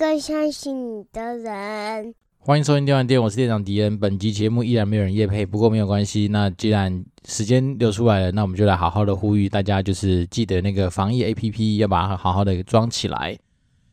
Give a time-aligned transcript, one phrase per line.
[0.00, 2.14] 更相信你的人。
[2.38, 3.98] 欢迎收听电玩店，我是店长迪恩。
[3.98, 6.26] 本集节目依然没有人夜配，不过没有关系。
[6.28, 13.38] 那既然时间流出来了，那我们就来好好的呼吁大家，就是记得那个防疫 APP 要把它好好的装起来。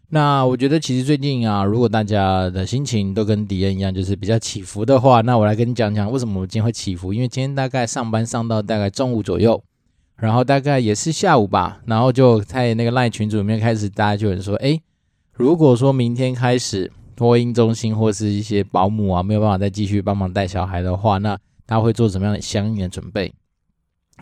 [0.08, 7.14] 那我觉得其实最近啊，如果大家的心情都跟迪恩一样，就是比较起伏的话，那我来跟你讲讲为什么我今天会起伏。
[7.14, 9.62] 因为今天大概上班上到大概中午左右，
[10.16, 14.80] 然后大概也是下午吧，然后就在那个赖群组里面开始，大家就有人说，哎，
[15.38, 23.32] 如果说明天开始托婴中心或是一些保姆啊没有办法再继续帮忙带小孩的话，那大家会做什么样的相应的准备？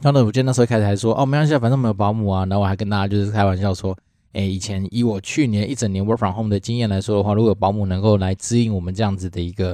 [0.02, 2.46] 然后呢，我记得那时候开始还说，哦，没关系，反正没有保姆啊。
[2.46, 3.98] 然后我还跟大家就是开玩笑说。
[4.34, 9.74] 诶，以前以我去年一整年 work from home 的经验来说的话，如果有保姆能够来支应我们这样子的一个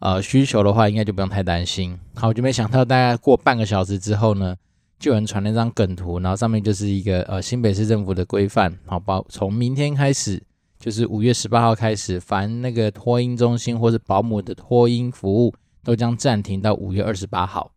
[0.00, 1.96] 呃需求的话，应该就不用太担心。
[2.16, 4.56] 好，我就没想到大概过半个小时之后呢，
[4.98, 10.42] 就有人传了一张梗图，然后上面就是一个呃新北市政府的规范，好，包从明天开始，
[10.82, 17.70] 就是五月十八号开始，凡那个托婴中心或是保姆的托婴服务都将暂停到五月二十八号。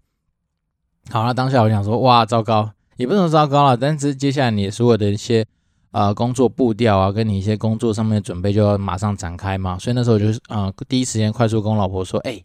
[1.11, 5.45] 好，那当下我想说，哇，糟糕，也不能糟糕了，但是接下来你所有的一些。
[5.91, 12.43] 呃，工作步调啊，跟你一些工作上面的准备就要马上展开嘛，所以那时候我就是呃，第一时间快速跟我老婆说，哎，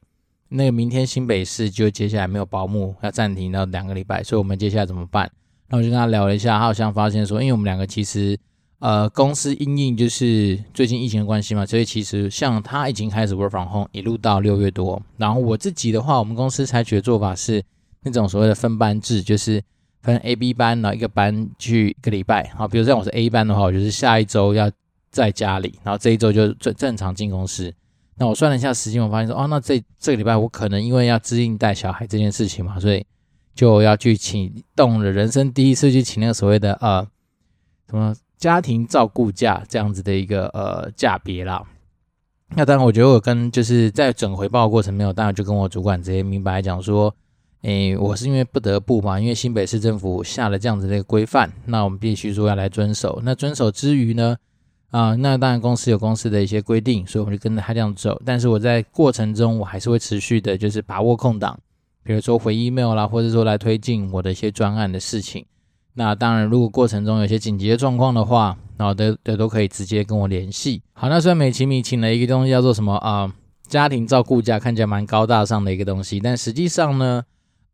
[0.51, 5.25] 那个明天新北市就接下来没有保姆，要暂停到两个礼拜，所以我们接下来怎么办？
[5.67, 8.39] 然后我就跟他聊了一下，他好像发现说，因为我们两个其实
[8.81, 17.63] 呃，公司因应就是最近疫情的关系嘛，所以其实像他已经开始 work from home，一路到六月多，然后我自己的话，我们公司采取的做法是
[18.03, 19.63] 那种所谓的分班制，就是。
[20.03, 22.51] 分 A、B 班，然后一个班去一个礼拜。
[22.57, 24.73] 好，比如像我是 A 班的话，我就是下一周要
[25.11, 27.71] 在家里，然后这一周就正正常进公司。
[28.17, 33.05] 那我算了一下时间，我发现说，哦，那这这个礼拜我可能因为要自应带小孩这件事情嘛，所以
[33.55, 37.07] 就要去请动了人生第一次去请那个所谓的呃
[37.91, 41.63] 什么家庭照顾假这样子的一个呃价别啦。
[42.57, 47.15] 那当然，我觉得我跟就是在整回报过程没有，当然就跟我主管直接明白讲说。
[47.63, 53.21] 诶，我是因为不得不嘛，因为新北市政府下了这样子的一个规范，那我们必须说要来遵守。
[53.23, 54.35] 那遵守之余呢，
[54.89, 58.19] 啊，那当然公司有公司的一些规定，所以我们就跟着他这样走。
[58.25, 61.61] 但是我在过程中，我还是会持续的，就是把握空档，
[62.03, 65.45] 比如说回 email 啦，或者说来推进我的一些专案的事情。
[66.01, 70.81] 那当然，如果过程中有些紧急的状况的话，然后都都都可以直接跟我联系。
[70.95, 73.31] 好，那虽然美其名请了一个东西叫做什么啊，
[73.69, 77.23] 家庭照顾假，看起来蛮高大上的一个东西，但实际上呢，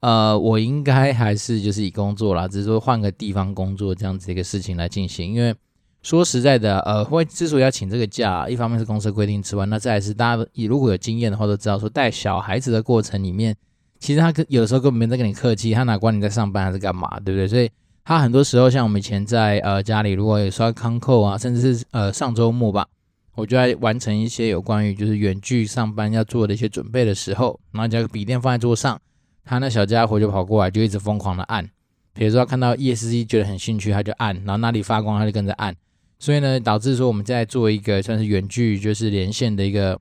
[0.01, 5.33] 呃，我应该还是就是以工作啦，只是说换个地方工作这样子一个事情来进行。
[5.33, 5.55] 因为
[6.03, 13.55] 说实在的，呃，会之所以要请这个假，一方面是公司规定之外，那再是大家如果有经验的话都知道，说带小孩子的过程里面，
[14.01, 17.47] 其实他有的时候根本没在跟你客气，他哪管你在上班还是干嘛，对不对？
[17.47, 17.71] 所以
[18.09, 22.87] 他很多时候像我们以前在呃家里，如果有刷康扣啊，甚至是呃上周末吧，
[23.35, 28.97] 我就在完成一些有关于就是远距上班要做的一些准备的时候，然后将笔电放在桌上。
[29.45, 31.69] 他那小家伙就跑过来，就一直疯狂的按，
[32.15, 35.75] 比如说看到 ESC 觉得很兴趣，他就按，然后那里发光他就跟着按，
[36.21, 39.99] 所以呢，导致说我们在做一个算是远距就是连线的一个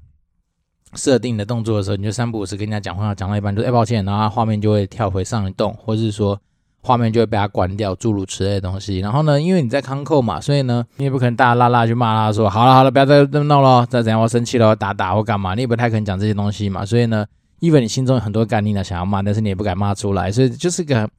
[0.94, 6.40] 设定的动作的时候，你就三不五时跟人家讲话，讲到一半就哎抱歉，然后画面就会跳回上一动，或是说
[6.86, 9.00] 画面就会被他关掉，诸如此类的东西。
[9.00, 17.26] 然后呢，因为你在康扣嘛，所以呢，你也不可能大拉拉去骂他说好了好了，不要再这么闹了，再怎样我生气了，我打打我干嘛，你也不太可能讲这些东西嘛，所以呢。
[17.62, 21.10] 因为你心中有很多干劲呢，想要骂，但是你也不敢骂出来，所以就是个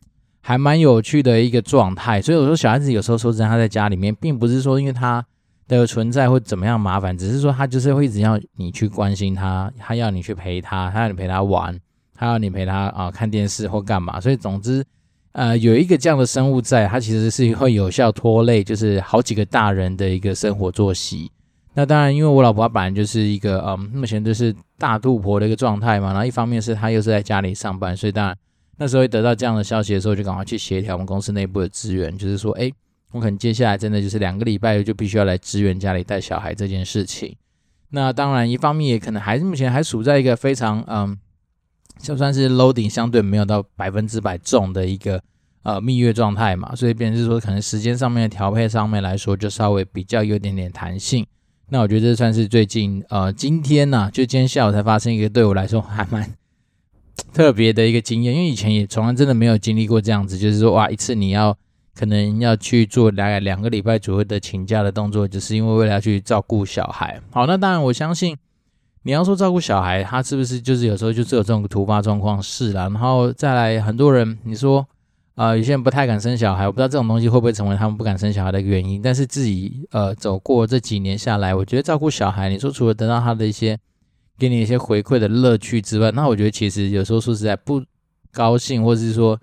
[0.43, 2.21] 还蛮有趣的一个状态。
[2.21, 5.25] 所以我说，小孩子有时候说真的，他在家里面，并不是说因为他
[5.67, 11.77] 的存在会怎么样麻烦，只是说他就是会一直要你去关心他，他要你去陪他，他要你陪他玩，
[12.15, 14.21] 他要你陪他啊看电视或干嘛。
[14.21, 14.85] 所以总之，
[15.37, 21.31] 呃，有一个这样的生物在，它其实是会有效拖累，就是好几个大人的一个生活作息。
[21.75, 26.07] 那当然，因为我老婆她本来就是一个嗯，目前就是大肚婆的一个状态嘛。
[26.15, 28.35] 然后一方面是她又是在家里上班，所以当然
[28.79, 32.73] 那时候得到这样的消息的时候，就赶快去协调我们公司内部的资源，就是说，哎，
[33.13, 37.37] 我可能接下来真的就是两个礼拜就必须要来支援家里带小孩这件事情。
[37.91, 41.15] 那当然，一方面也可能还是目前还处在一个非常嗯，
[41.99, 45.21] 就算是 loading 相对没有到百分之百重的一个
[45.63, 51.27] 呃蜜月状态嘛，所以变成是说可能时间上面的调配上面来说，就稍微比较有点点弹性。
[51.69, 56.33] 那我觉得这算是最近呃，今天呐、就今天下午才发生一个对我来说还蛮
[57.35, 61.57] 特别的一个经验，因为以前也从来真的没有经历过这样子，就是说哇，一次你要
[61.95, 67.21] 可能要去做大概两个礼拜左右的请假的动作，只是因为为了要去照顾小孩。
[67.31, 68.37] 好，那当然我相信
[69.07, 74.85] 你要说照顾小孩，他是不是就是有时候就是有这种突发状况是啦，然后再来很多人你说
[75.37, 79.01] 呃，有些人不太敢生小孩，我不知道这种东西会不会成为他们不敢生小孩的原因。
[79.01, 83.79] 但是自己呃走过这几年下来，我觉得照顾小孩，你说除了得到他的一些
[84.37, 87.81] 给你一些回馈的乐趣之外，那我觉得其实有时候说实在不
[88.33, 89.39] 高兴，或者是说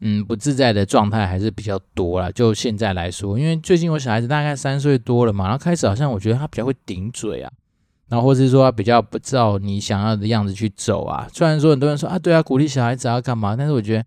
[0.00, 2.30] 嗯不自在的状态还是比较多啦。
[2.30, 7.52] 就现在来说，因为最近我小孩子大概三岁多了嘛，然后开始好像我觉得他比较会顶嘴啊，
[8.12, 11.26] 然后或是说他比较不照你想要的样子去走啊。
[11.32, 14.04] 虽然说很多人说啊，对啊，鼓励小孩子要干嘛，但是我觉得。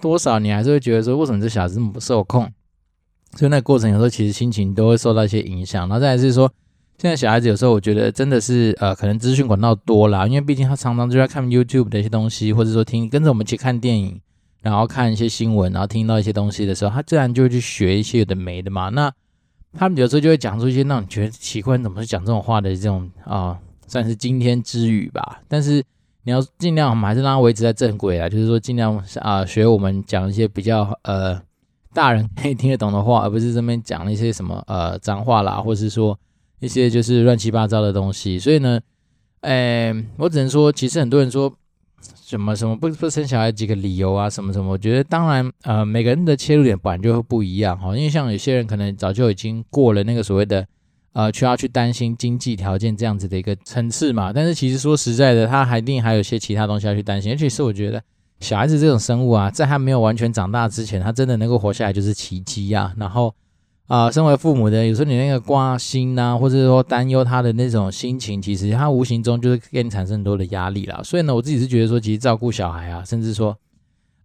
[0.00, 2.42] 多少你还是会觉得说，为什么这小孩子这么不受控？
[3.36, 5.88] 所以那个过程有时候其实心情都会受到一些影响。
[5.88, 6.52] 然后再来是说，
[6.98, 14.20] 现在小孩子有时候我觉得真的是呃，可能资讯管道多啦，因为毕竟他常常就在看 YouTube 的一些东西，或者说听跟着我们一起看电影，
[14.60, 18.88] 然后看一些新闻，然后听到一些东西的时候，他自然就会去学一些有的没的嘛。
[18.88, 19.12] 那
[19.72, 25.42] 他们有时候就会讲出一些让你觉得奇怪，怎么会讲这种话的这种啊、算是惊天之语吧。
[25.48, 25.82] 但是。
[26.24, 31.42] 你要尽量，我们还是让他维持在正轨啊，就是说尽量啊、学我们讲一些比较呃
[31.92, 36.16] 大人可以听得懂的话，而不是这边讲一些什么呃脏话啦，或是说
[36.60, 38.38] 一些就是乱七八糟的东西。
[38.38, 38.78] 所以呢，
[39.40, 41.52] 哎，我只能说，其实很多人说
[42.14, 50.66] 什么什么不不生小孩几个理由啊，什么什么，我觉得当然呃每个人的切入点本来就会不一样哈，因为像有些人可能早就已经过了那个所谓的。
[51.14, 54.32] 呃，需要去担心经济条件这样子的一个层次嘛？
[54.32, 57.32] 但是其实说实在的，他还一定还有些其他东西要去担心。
[57.32, 58.02] 尤其是我觉得
[58.40, 62.94] 小孩子这种生物啊，在他没有完全长大之前，他真的能够活下来就是奇迹啊。
[62.96, 63.34] 然后
[63.92, 71.02] 啊、身为父母的，有时候你那个挂心呐，或者说担忧他的那种心情，其实他无形中就是给你产生很多的压力啦。
[71.04, 73.54] 所以呢，我自己是觉得说，其实照顾小孩啊，甚至说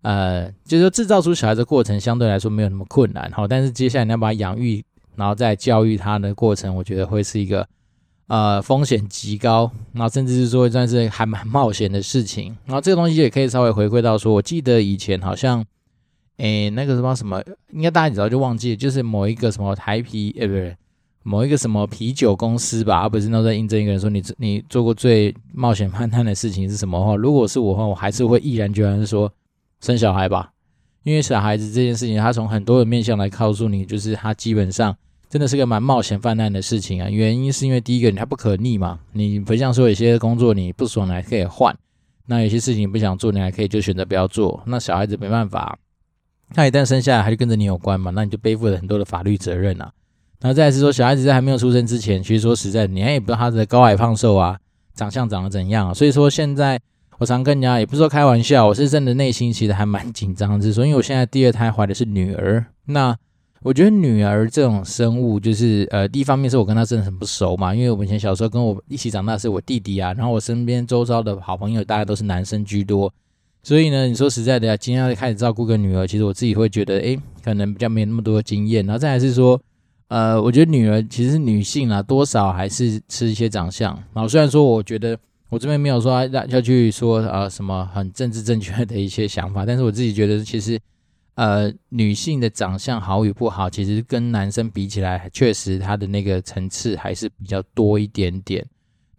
[0.04, 3.30] 呃，就是说制造出小孩的过程相对来说没有那么困难。
[3.34, 4.84] 好，但是接下来你要把养育。
[5.18, 7.68] 然后再教育他的过程，我觉得会是一个
[8.28, 12.56] 呃风险极高，那甚至是说算是还蛮冒险的事情。
[12.66, 15.66] 然后这个东西也可以稍微回归到说，我记得以前好像，
[16.38, 20.76] 诶那个什么什么，应该大家早就忘记了，就是某一个什么台啤，诶不对，
[21.24, 27.16] 某一个什么啤酒公司吧，而不是那在印证一个人说你你做过最冒险犯难的事情是什么话？
[27.16, 29.32] 如果是我的话，我还是会毅然决然说
[29.82, 30.52] 生小孩吧，
[31.04, 34.96] 因为小孩子这件事情，他从很多的面向来告诉你，就是他基本上。
[35.30, 37.10] 真的是个蛮冒险犯难的事情啊！
[37.10, 41.76] 原因是因为第一个，你还不可逆嘛，你不像说有些工作你不爽，你还可以换；
[42.28, 44.64] 那有些事情不想做，你还可以就选择不要做。
[44.68, 45.78] 那小孩子没办法，
[46.54, 49.92] 他一旦生下来，他就跟着你有关嘛，那你就背负了很多的法律责任啊。
[50.40, 54.58] 然后再是说，小孩子在还没有出生之前，其实说实在，你也不知道他的高矮胖瘦啊，
[54.94, 55.94] 长相长得怎样啊。
[55.94, 56.80] 所以说现在
[57.18, 63.16] 我常跟人家，也不是说开玩笑，我是真的内心其实还蛮紧张，就是说，因为我现在第二胎怀的是女儿，那。
[63.64, 73.12] 我觉得女儿这种生物，就是呃，第一方面是我跟她真的很不熟嘛，因为我以前小时候跟我一起长大是我弟弟啊，然后我身边周遭的好朋友大概都是男生居多，
[73.68, 79.62] 所以呢，你说实在的，今天要开始照顾个女儿，其实我自己会觉得，诶，可能比较没那么多经验，然后再来是说，
[80.08, 85.20] 呃，我觉得女儿其实女性啊，多少还是吃一些长相，然后虽然说我觉得
[85.50, 90.80] 我这边没有说要要去说啊、呃、什么很政治正确的一些想法，但是我自己觉得其实。
[91.36, 98.66] 呃，女性的长相好与不好，其实跟男生比起来，确实她的那个层次还是比较多一点点。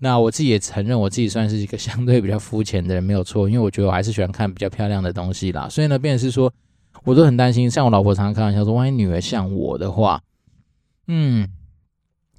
[0.00, 3.48] 那我自己也承认，我自己算是一个 相对比较肤浅的人，没有错。
[3.48, 5.68] 因为我觉得我还是喜欢看比较漂亮的东西啦。
[5.68, 6.52] 所以呢，变成是说，
[7.04, 7.70] 我都很担心。
[7.70, 10.22] 像我老婆常常开玩笑说，万一女儿像我的话，
[11.06, 11.48] 嗯。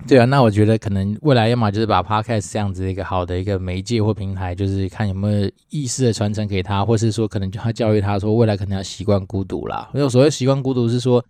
[0.08, 9.90] 对啊，那我觉得可能未来要么就是把 Podcast 这样子一个好的一个媒介或平台，就是看有没有意识的传承给他，或是说可能就要教育他说，未来可能要习惯孤独啦。
[9.94, 11.22] 因为所谓习惯孤独是说，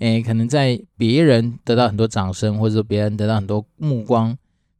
[0.00, 4.36] 诶，可能在别人得到很多掌声，或者说别人得到很多目光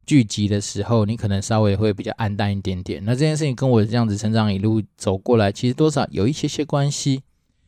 [0.09, 3.05] 聚集的时候，你可能稍微会比较暗淡一点点。
[3.05, 7.21] 那这件事情跟我这样子成长一路走过来，其实多少有一些些关系。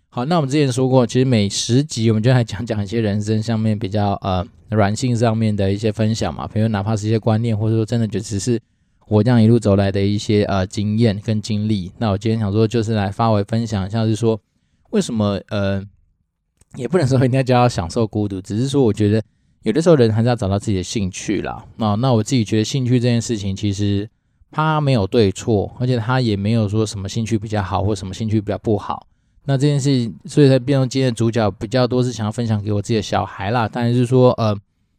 [0.09, 8.59] 好，那我们之前说过，其实每十集我们就来讲讲一些人生上面比较呃软性上面的一些分享嘛，比如哪怕是一些观念，或者说真的就只是
[9.07, 11.93] 我这样一路走来的一些呃经验跟经历。
[11.99, 14.41] 那我今天想说，就是来发为分享，像是说
[14.91, 15.85] 为什么呃
[16.77, 19.23] 也不能说一定要叫享受孤独，只是说我觉得
[19.63, 21.65] 有的时候人还是要找到自己的兴趣啦。
[21.77, 24.09] 那那我自己觉得兴趣这件事情，其实
[24.51, 29.07] 它没有对错，而且它也没有说什么兴趣比较好，或什么兴趣比较不好。
[29.45, 33.69] 那这件事情，所以才变成今天的主角比较多是想要分享给我自己的小孩啦。
[33.69, 34.55] 当然是说，呃，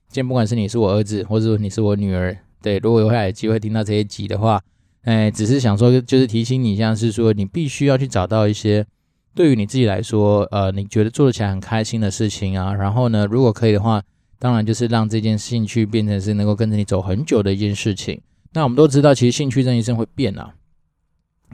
[0.07, 4.61] 今天不管是你是我儿子，或者说你是我女儿，对，如果有未来有机会听到这一集的话，
[5.03, 8.85] 哎，只是想说，就是提醒你，像是说，你必须要去找到一些
[9.33, 12.73] 对于你自己来说，呃，你觉得做得起来很开心的事情啊。
[12.73, 14.01] 然后呢，如果可以的话，
[14.41, 18.19] 当然就是让这件兴趣变成是能够跟着你走很久的一件事情。
[18.53, 20.55] 那我们都知道，其实兴趣这一生会变啊。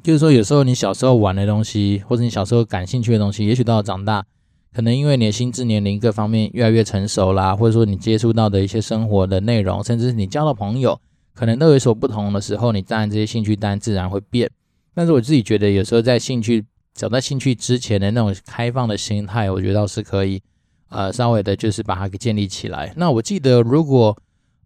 [0.01, 4.25] 就是说，有时候你小时候玩的东西，或者你小时候感兴趣的东西，也许到了长大，
[4.73, 10.97] 可能因为你的心智年龄各方面越来越成熟啦，或者说你接触到的一些生活的内容，甚至是你交的朋友，
[11.33, 14.49] 可能都有所不同的时候，你当然这些兴趣当然自然会变。
[14.93, 16.63] 但是我自己觉得，有时候在兴趣
[16.93, 20.41] 找到兴趣之前的那种开放的心态，我觉得倒是可以，
[20.89, 22.93] 呃，稍微的就是把它给建立起来。
[22.95, 24.17] 那我记得，如果，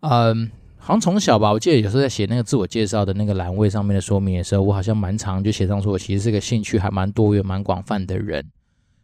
[0.01, 8.45] 嗯、好像从小吧，我记得有时候在写那个自我介绍的那个栏位上面的说明的时候，我好像蛮常就写上说，我其实是个兴趣还蛮多元、蛮广泛的人。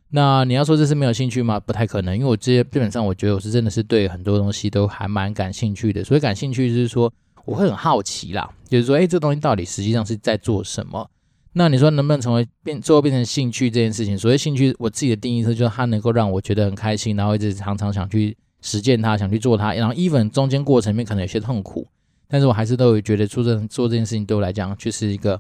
[0.10, 1.60] 那你要说这是没有兴趣吗？
[1.60, 6.04] 不太可能，因为我这些基本上我觉得我是真的是对很多东西都还蛮感兴趣的。
[6.04, 7.12] 所以感兴趣就是说
[7.46, 11.10] 我会很好奇啦，就是说，哎，这东西到底实际上是在做什么？
[11.58, 14.18] 那你说能不能成为变最后变成兴趣这件事情？
[14.18, 18.38] 所谓兴趣，我自己的定义是，就是它能够让我觉得很开心，然后一直常常想去。
[18.60, 21.88] 实践它，想去做它，然后 even 中间过程里面可能有些痛苦，
[22.28, 25.40] 但是我还是都会觉得做这做这件事情对我来讲，就是一个、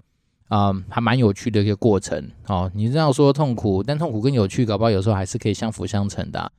[0.49, 2.29] 嗯、还蛮有趣的一个过程。
[2.47, 6.49] 哦，你这样说痛苦，但痛苦跟有趣，搞不好有时候还是可以相辅相成的、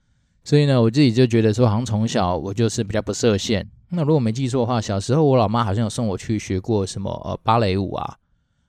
[0.42, 3.66] 所以呢，我自己就觉得说，好像从小我就是比较不设限。
[3.90, 8.16] 那如果没记错的话，小时候我老妈好像有送我去学过什么呃芭蕾舞啊，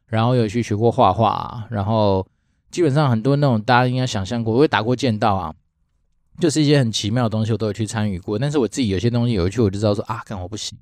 [0.09, 2.27] 然后有去学过画画啊，然后
[2.69, 5.53] 基本上很多那种大家应该想象过，我也打过剑道啊。
[6.39, 8.39] 就是一些很奇妙的东西，我都有去参与过。
[8.39, 10.77] 但是我自己有些东西有趣，我就知道说啊，干我不行。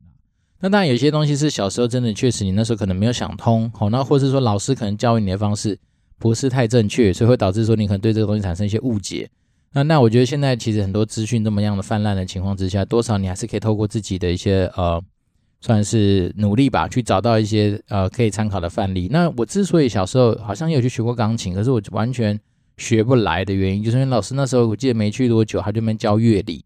[0.60, 5.78] 那当然有些东西是小时候真的确实你那时候可能没有想通，好，那或是说老师可能教育你的方式
[6.20, 9.28] 不是太正确，所以会导致说你可能对这个东西产生一些误解。
[9.74, 15.02] 那那我觉得现在其实很多资讯这么样的泛滥的情况之下，多少你还是可以透过自己的一些呃，
[15.68, 19.08] 算是努力吧，去找到一些呃可以参考的范例。
[19.12, 22.40] 那我之所以小时候好像也有去学过钢琴，可是我完全。
[22.80, 26.64] 学不来的原因，就是因为老师那时候我记得没去多久，他就边教乐理。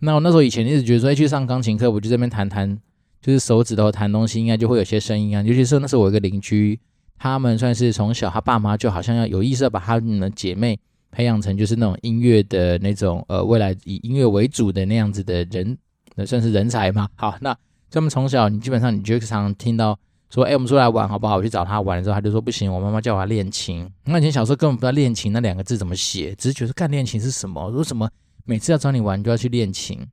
[0.00, 2.78] 那我那时候以前一直觉得说，哎，去上钢琴课，我就这边弹弹，
[3.22, 5.42] 就是手指头弹东西，应该就会有些声音啊。
[5.42, 6.78] 尤其是那时候我一个邻居，
[7.18, 10.78] 他们算是从小他爸妈就好像要有意识要把他们的姐妹
[11.10, 15.74] 培养成就是那种音乐的那种呃未来以音乐为主的那样子的人，
[16.16, 17.08] 那算是人才嘛。
[17.14, 17.56] 好，那
[17.96, 19.98] 他们从小你基本上你就常听到。
[20.28, 21.36] 说，哎，我们出来玩好不好？
[21.36, 23.88] 我去找他玩的时候，他就说不行，我妈妈叫我练琴。
[24.06, 27.68] 那以前小时候根本不知道练琴那两个字怎么写，只是觉得干练琴是什么？
[27.68, 28.10] 为什么
[28.44, 30.04] 每次要找你玩就要去练琴？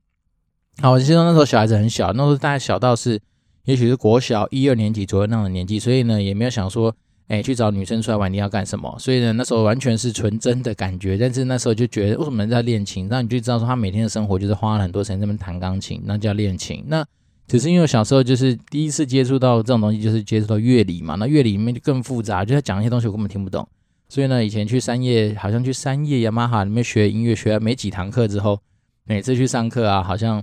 [0.83, 3.19] 好，我记得那时候小孩子很小，那时候大概小到是，
[3.65, 6.95] 也许是国小一二年级左右那种年纪，所以呢也没有想说，
[7.27, 8.95] 哎，去找女生出来玩你要干什么？
[8.99, 13.07] 所以呢那时候完全是纯真的感觉，但是那时候就觉得为什么在练琴？
[13.09, 16.83] 那你就知道说他每天的生活就是花了很多时间在那边弹钢琴，那叫练琴。
[16.87, 17.03] 那
[17.45, 21.15] 只是因为我小时候就是第一次接触到这种东西，就是接触到乐理嘛。
[21.15, 23.67] 那乐理里面就更复杂，就他讲一些东西我根本听不懂。
[24.07, 28.59] 所以呢，以前去三叶，好像去三叶雅马哈里面学音乐，学了没几堂课之后，
[29.03, 30.41] 每次去上课啊，好像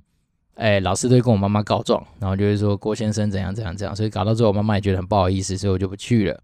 [0.54, 6.40] 哎，老师都会跟我妈妈告状，然后就会说郭先生怎样怎样怎样，所以搞到最后我妈妈也觉得很不好意思，所以我就不去了。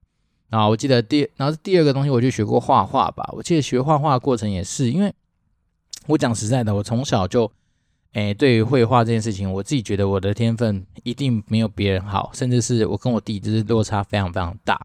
[0.49, 3.29] 然后我记得第，然后第二个东西我就学过画画吧。
[3.33, 5.13] 我记得学画画的过程也是，因为
[6.07, 7.53] 我讲实在的，我从小就。
[8.17, 14.81] 诶，对于绘画这件事情，我自己觉得我的天分一定没有别人好，甚至是我跟我弟就是落差非常非常大。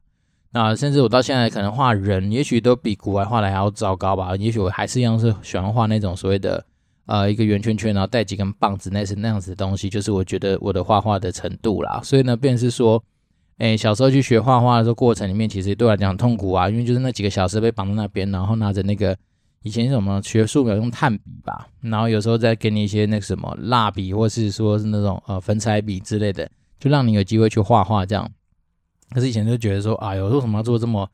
[0.51, 4.35] 那甚至我到现在可能画人，也许都比古玩画的还要糟糕吧。
[4.35, 6.61] 也许我还是一样是喜欢画那种所谓的
[7.05, 12.01] 呃一个圆圈圈，然后带几根棒子，那是那样子的东西，就是我觉得我的画画的程度啦。
[12.03, 13.01] 所以呢，便是说，
[13.59, 19.15] 诶，小时候去学画画的这个过程里面，其实对我来讲痛苦啊，因为就是那几个小时被绑在那边，然后拿着那个。
[19.63, 26.49] 以前什么学素描用炭笔吧，然后有时候再给你一些那个什么蜡笔，或是说是那种呃粉彩笔之类的，
[26.79, 28.31] 就让你有机会去画画这样。
[29.11, 31.07] 可是以前就觉得说，哎呦，为什么要做这么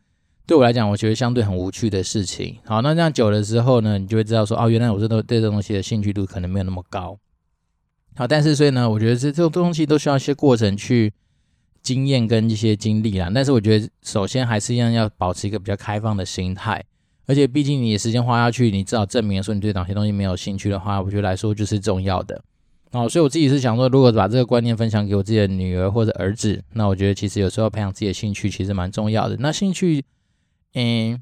[0.46, 2.58] 对我来讲，我觉得相对很无趣的事情。
[2.64, 7.18] 好，那这样久了之后呢，你就会知道说，哦，原来我这都对这东西的兴趣度可能没有那么高。
[8.16, 11.12] 好，但是所以呢，我觉得这这种东西都需要一些过程去
[11.82, 13.30] 经验跟一些经历啦。
[13.36, 16.82] 但是我觉得首先还是一样要保持一个比较开放的心态。
[17.28, 22.42] 而且毕竟你的时间花下去，你至少证明说你对哪些东西没有兴趣的话，我觉得来说就是重要的。
[22.92, 29.36] 哦，所以我自己是想说，如果把这个观念分享给我自己的女儿或者儿子，那我觉得其实有时候培养自己的兴趣其实蛮重要的。
[29.42, 30.02] 那兴趣，
[30.74, 31.22] 嗯，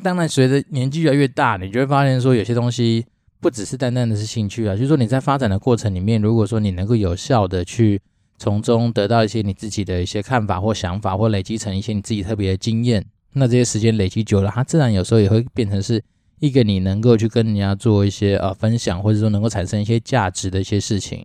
[0.00, 3.04] 当然随着年纪越来越大，你就会发现说有些东西
[3.40, 8.00] 不只是单单的是兴趣啊，就是说你在发展的过程里面，如果说你能够有效的去
[8.38, 13.04] 从中得到一些你自己的一些看法或想法，或累积成一些你自己特别的经验。
[13.32, 16.02] 那这些时间累积久了，它自然有时候也会变成是
[16.40, 21.24] 一个你能够去跟人家做一些呃分享，或者说能够产生一些价值的一些事情。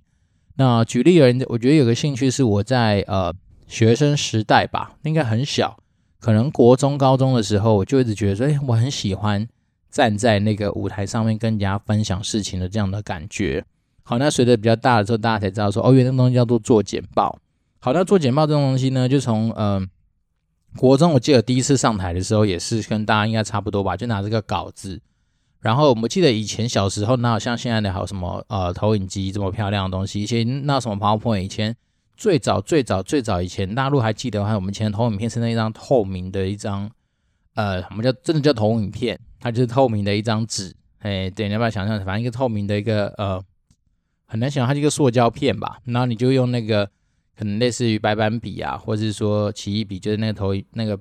[0.57, 3.33] 那举例而言，我觉得有个兴趣是我在呃
[3.67, 5.77] 学生时代吧，应该很小，
[6.19, 9.47] 可能国中高中的时候，我就一直觉得说，哎，我很喜欢
[9.89, 13.65] 站在那个舞台上面跟人家分享事情的这样的感觉。
[14.03, 17.39] 好，那随着比较大的时候，大家才知道说，哦，原来那东西叫做做简报。
[17.79, 19.79] 好，那做简报这种东西呢，就从嗯。
[19.79, 19.87] 呃
[20.77, 25.01] 国中我记得第一次上台的时候，也是跟大家应该差不多吧，就拿这个稿子。
[25.61, 30.21] 然后我们记得以前小时候，哪有像现在的还有什么呃投影机这么漂亮的东西？
[30.21, 31.75] 以前那什么 PowerPoint，以前
[32.15, 36.91] 最早最早最早以前，大陆还记得的话，我们以前投影片是那一张透明的一张，
[37.55, 40.75] 呃，我们叫真的叫投影片，它就是透明的一张纸。
[40.99, 43.41] 哎，对，你要不要想象，反正一个透明的一个呃，
[44.27, 45.79] 很难想象它是一个塑胶片吧？
[45.85, 46.89] 然后你就用那个
[47.37, 50.99] 可能类似于白板笔啊，或是说奇异笔，就是那个投那个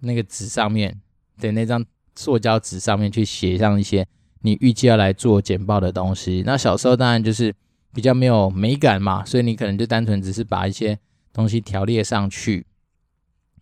[0.00, 1.00] 那个纸上面
[1.40, 1.84] 对那张。
[2.18, 4.08] 塑胶纸上面去写上一些
[4.40, 6.42] 你预计要来做简报的东西。
[6.46, 7.54] 那小时候当然就是
[7.92, 10.98] 比较没有美感嘛，所以你可能就单纯只是把一些
[11.30, 12.64] 东西条列上去。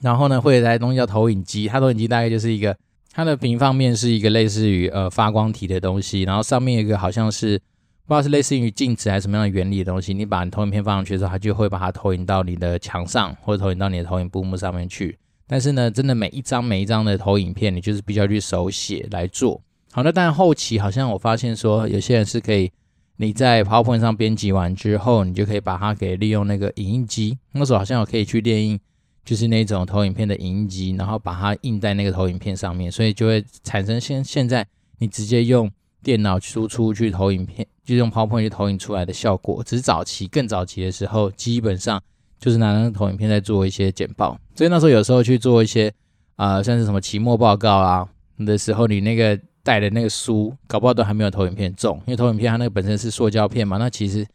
[0.00, 2.78] 然后呢，会有一台东西叫投影机，它投影机大概就是一个
[3.10, 7.60] 它的平方面是一个类似于呃发光体的东西，然后上面一个好像是
[8.06, 10.12] 不知道是类似于镜子还是什么样的原理的东西。
[10.12, 15.18] 你把你投影片放上去的时候，它就会把它投影到你的墙上，或者投影到你的投影布幕上面去。
[15.46, 19.60] 但是呢，真的每一张每一张的投影片，你就是必须要去手写来做。
[19.92, 22.70] 好，那但后期好像我发现说，有些人是可以
[23.16, 27.38] 你在 PowerPoint 上编辑完之后，你就可以把它给利用那个影印机。
[27.52, 28.78] 那时候好像我可以去列印，
[29.24, 34.66] 就是那种投影片的影印机，然后把它印在那个投影片上面，所以就会产生现现在
[34.98, 35.70] 你直接用
[36.04, 39.64] 电脑输出去投影片，就用 PowerPoint 去投影出来的效果。
[39.64, 42.00] 只是早期更早期的时候，基本上。
[42.36, 45.90] 就是拿那个投影片在做一些简报，所以那时候有时候去做一些
[46.36, 48.06] 啊、像是什么期末报告啊
[48.44, 54.26] 的时候，你那个带的那个书，搞不好都还没有投影片重，因为投影片它那个本身是塑胶片嘛，那其实，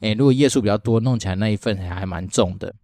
[0.00, 2.74] 诶，如果页数比较多，弄起来那一份还蛮重的。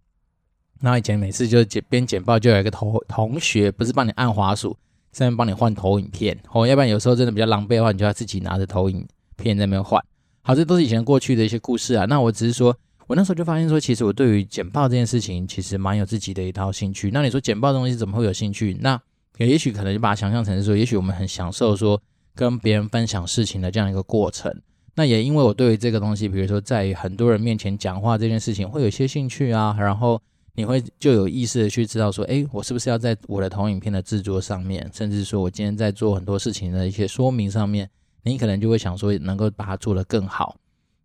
[0.79, 4.75] 那以前每次就简边简报，就有一个同同学不是帮你按滑鼠，
[5.13, 9.05] 上面帮你换投影片，哦，要不然有时候真的比较狼狈的话，你就要自己拿着投影
[9.37, 10.03] 片在那边换。
[10.41, 12.05] 好，这都是以前过去的一些故事啊。
[12.05, 12.75] 那我只是说。
[13.07, 17.11] 我那时候就发现说，其实我对于简报这件事情，其实蛮有自己的一套兴趣。
[17.11, 18.77] 那你说简报的东西怎么会有兴趣？
[18.79, 18.97] 那
[19.37, 22.01] 也许可能就把它想象成是说，也许我们很享受说
[22.33, 24.61] 跟别人分享事情的这样一个过程。
[24.95, 29.75] 那也因为我对于这个东西，比如说在很多人面前讲话这件事情，会有一些兴趣啊。
[29.77, 30.21] 然后
[30.53, 37.89] 你会就有意识的去知道说，诶，我是不是要在我的投影片的制作上面，甚至说我今天在做很多事情的一些说明上面，
[38.23, 40.57] 你可能就会想说，能够把它做得更好。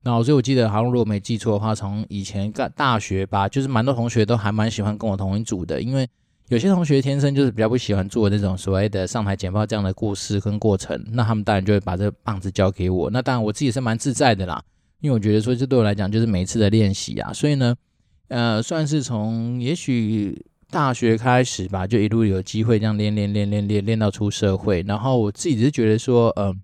[0.03, 6.09] 那所以我记得，好像如果没记错的话，从以前大大学吧，就是蛮多同学都还蛮喜欢跟我同一组的，因为
[6.49, 13.11] 有些同学天生就是比较不喜欢做那种所谓的上台简报这样的故事跟过程，那他们当然就会把这个棒子交给我。
[13.11, 14.63] 那当然我自己是蛮自在的啦，
[15.01, 17.75] 因为我觉得说这对我来讲就是每一次的练习啊，所以呢，
[18.29, 24.83] 呃，算是从也许大学开始吧，就一路有机会这样练练练练练练到出社会。
[24.83, 26.55] 然后我自己是觉得说，呃，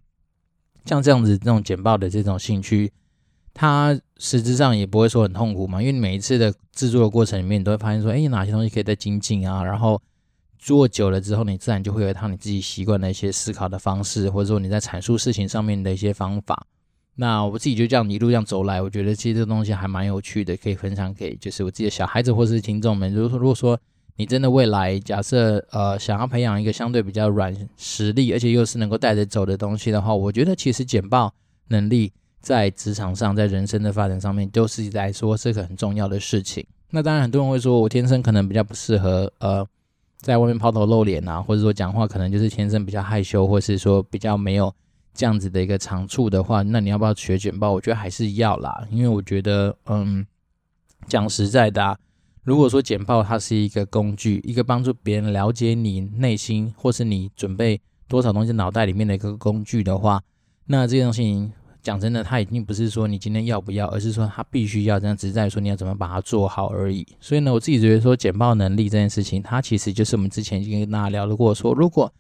[0.85, 2.93] 像这样子这种简报的这种兴趣。
[3.55, 9.63] 它实质上也不会说很痛苦嘛，因为每一次的制作的过程里面，你都会发现说，哎，哪些东西可以再精进啊？
[9.63, 10.01] 然后
[10.59, 16.67] 做久了之后，你自然就会有一套你自己习惯的一些思考的方式，或者说你在阐述事情上面的一些方法。
[17.15, 23.13] 那我自己就这样一路这样走来，我觉得其实这东西还蛮有趣的，可以分享给就是我自己的小孩子或是听众们。
[23.13, 23.79] 如果说如果说
[24.17, 31.33] 你真的未来假设呃想要培养一个相对比较软实力，而且又是能够带着走的东西的话，我觉得其实简报
[31.69, 32.13] 能力。
[32.43, 36.67] 在职场上，在人生的发展上面，都是来说是个很重要的事情。
[36.91, 39.65] 那当然，很多人会说我天生可能比较不适合，呃，
[40.19, 44.75] 在外面抛头露脸啊，或者说讲话可能就是天生比较害羞，或是说比较没有
[45.15, 47.73] 这样子的一个长处的话，那你要不要学简报？
[47.73, 50.27] 我觉得还是要啦，因为我觉得，嗯，
[51.07, 51.99] 讲实在的啊，
[52.43, 60.23] 如果说简报它是一个工具，一个帮助别人了解你内心，或是你准备多少东西脑袋里面的一个工具的话，
[60.67, 61.53] 那这件事情。
[61.83, 67.05] 讲真的，它已经不是说你今天要不要，而是说他必须要这样，只是在说你要怎么把它做好而已。
[67.19, 72.13] 所以呢，我自己觉得说简报能力这件事情，它其实就是我们之前已经跟大家聊过，说如果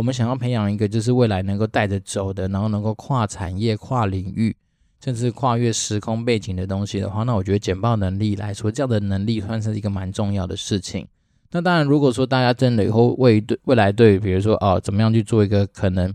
[0.00, 4.56] 我们想要培养一个就是未来能够带着走的，然后能够跨产业、跨领域，
[5.04, 11.06] 甚至跨越时空背景的东西的话，那我觉得简报能力来说，这样的能力算是一个蛮重要的事情。
[11.50, 16.10] 那当然，如果说大家真的以后未对未来对，比如说哦，怎么样去做一个可能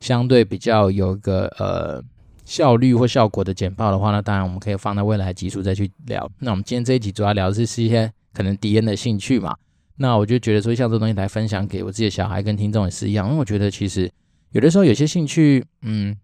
[0.00, 2.02] 相对比较有一个呃。
[2.46, 6.30] 效率或效果的简报的话，那当然我们可以放在未来集数再去聊。
[6.38, 9.56] 那我们今天这一集主要聊的是是一些可能敌人的兴趣嘛。
[9.96, 14.10] 那我就觉得说，像这东西来分享给我自己的小孩跟听众也是一样，因为我觉得其实
[14.52, 16.16] 有的时候有些兴趣，嗯，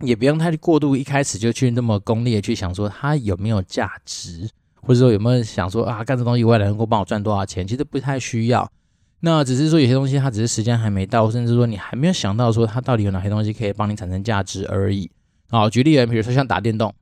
[0.00, 4.48] 也不用太过度，一开始就去那么功利的去想说它有没有价值，
[4.82, 8.70] 或者说有没有想说啊，干这东西未来能够帮我赚多少钱，其实不太需要。
[9.20, 15.10] 那只是说有些东西它只是时间还没到，甚至说你还没有想到说它到底有哪些东西可以帮你产生价值而已。
[15.48, 16.92] 好，举例人，比如说像打电动，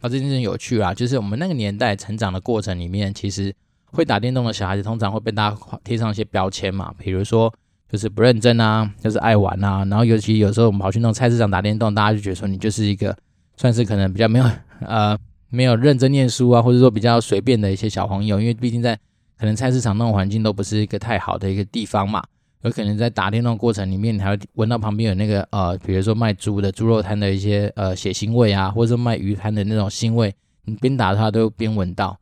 [0.00, 3.54] 啊，这件事情有趣啊，就是我们那个年代成长的过程里面，其实
[3.92, 7.52] 会打电动的小孩子通常会被大家贴上一些标签嘛，比如说
[7.88, 13.16] 就是不认真啊，就是爱玩啊，然后尤其有时候我们跑去那种菜市场打电动，大家就觉得说你就是一个
[13.56, 14.44] 算是可能比较没有
[14.86, 15.16] 呃
[15.48, 18.96] 没有认真念书啊，或者说比较随便的一些小朋友，因为毕竟在
[19.38, 22.22] 可能菜市场那种环境都不是一个太好的一个地方嘛。
[22.62, 30.34] 有可能在打电动过程里面，你还会闻到旁边有那个呃，比如说卖猪的猪肉摊的一些呃血腥味啊，或者说卖鱼摊的那种腥味，
[30.66, 32.16] 你边打它都边闻到，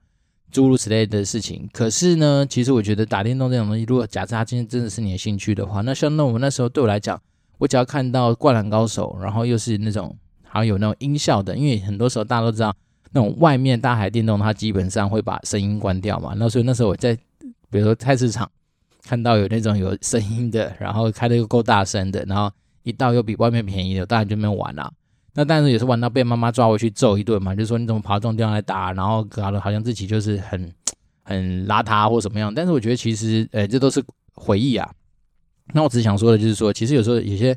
[0.50, 1.68] 诸如此类的事情。
[1.72, 7.20] 可是呢，其实我觉得打电动这种东西，如果假设它今天真的是你的兴趣的话，那像那我那时候对我来讲，
[7.58, 12.74] 我只要看到灌篮高手，然后又是那种好像有那种音效的，因为很多时候大家都知道，
[13.12, 17.14] 那种外面大海电动它基本上会把声音关掉嘛，那所以那时候我在
[17.70, 18.50] 比如说菜市场。
[19.04, 24.92] 看到有那种有声音的，然后开的又够大声的，然后一到又比外面便宜的，当然就没有玩了。
[25.38, 30.68] 那但是也是玩到被妈妈抓回去揍一顿嘛，就说你怎么跑这种地方来打，然后搞得好像自己就是很
[31.22, 32.52] 很邋遢或什么样。
[32.52, 34.02] 但是我觉得其实，呃，这都是
[34.34, 34.90] 回忆啊。
[35.72, 37.56] 那我只想说的就是说，其实有时候有些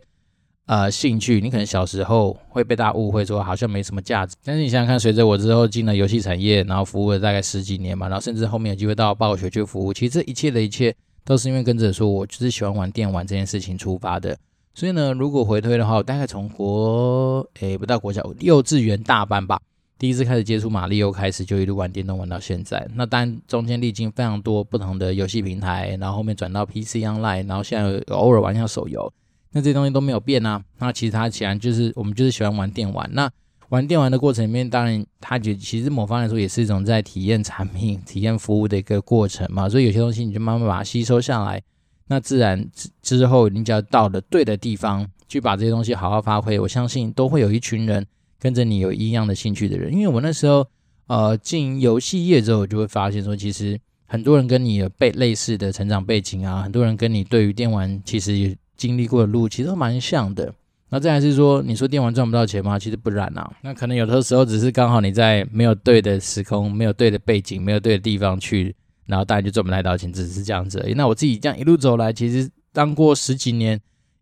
[0.68, 10.96] 呃兴趣，你可能小时候会被大家误会说好像没什么价值，但是你想想看，随着我之后进了游戏产业，然后服务了大概十几年嘛，然后甚至后面有机会到暴雪去服务，其实这一切的一切。
[11.24, 14.36] 都是因为跟着说，我就是喜欢玩电玩这件事情出发的。
[14.74, 19.62] 所以呢，如果回推的话，我大概从国诶不到国小幼稚园大班吧，
[20.00, 22.88] 第一次开始接触马里奥，开始就一路玩电动玩到现在。
[22.96, 29.12] 那当然中间历经非常多不同的游戏平台，然后后面转到 PC Online，然后现在偶尔玩一下手游，
[29.52, 30.64] 那这些东西都没有变啊。
[30.80, 33.10] 那其实它显然就是我们就是喜欢玩电玩。
[33.14, 33.30] 那
[33.70, 39.70] 玩电玩的过程里面，当然，它就其实某方来说也是一种在体验产品、体验服务的一个过程嘛。
[39.70, 41.62] 所以有些东西你就慢慢把它吸收下来，
[42.12, 48.06] 那自然之之后你只要到了对的地方去把这些东西好好发挥，我相信都会有一群人
[48.38, 49.94] 跟着你有一样的兴趣的人。
[49.94, 50.68] 因为我那时候
[51.08, 60.54] 呃进游戏业之后，我就会发现说，其实很多人跟你有背类似的成长背景啊，很多人跟你对于电玩其实也经历过的路，其实都蛮像的。
[60.90, 62.78] 那再来是说，你说电玩赚不到钱吗？
[62.78, 63.50] 其实不然啊。
[63.62, 68.76] 那可能有的时候只是刚好你在没有对的时空、没有对的背景、没有对的地方去，
[69.12, 70.94] 然后大家就赚不来到钱，只是这样子而已。
[70.94, 73.78] 那我自己这样一路走来，其实当过十几年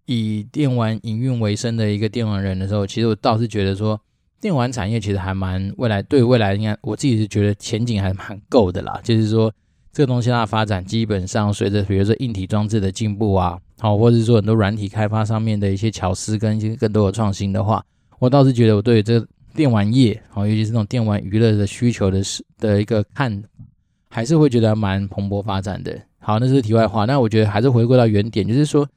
[0.08, 4.02] 以电玩营运为生的一个电玩人的时候，其实我倒是觉得说，
[4.42, 9.00] 电玩产业其实还蛮未来，对未来应该我自己是觉得前景还蛮够的啦。
[9.04, 9.54] 就是说，
[9.94, 13.60] 这个东西它的发展基本上随着比如说硬体装置的进步啊。
[13.82, 17.82] 好，或者说很多软体开发上面的一些巧思跟一些更多的创新的话，
[18.20, 19.26] 我倒是觉得我对这
[19.56, 23.42] 电玩业，好，尤其是这种电玩娱乐的需求的是的一个看，
[24.10, 25.98] 还是会觉得蛮蓬勃发展的。
[26.18, 27.06] 好，那是题外话。
[27.06, 28.88] 那我觉得还是回归到原点，就是说，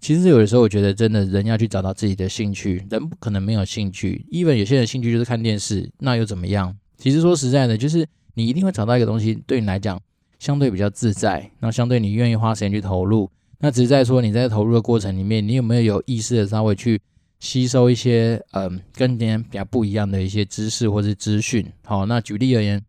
[0.00, 4.24] 其实有的时候我觉得真的人要去找到自己的兴趣，人不可能没有兴趣。
[4.30, 6.76] even 有些人兴趣就是看电视，那又怎么样？
[6.96, 10.00] 其实说实在的，就是你一定会找到一个东西，对你来讲
[10.38, 13.28] 相对比较自在，那相对你愿意花时间去投入。
[13.60, 17.00] 那只是在说你在投入的过程里面，你有没有有意识的稍微去
[17.40, 21.66] 吸收一些嗯跟别人比较不一样的一些知识或是资讯？
[21.84, 22.80] 好，那举例而言，